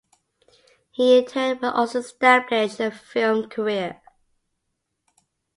He 0.89 1.19
in 1.19 1.25
turn 1.25 1.59
would 1.59 1.73
also 1.75 1.99
establish 1.99 2.79
a 2.79 2.89
film 2.89 3.47
career. 3.49 4.01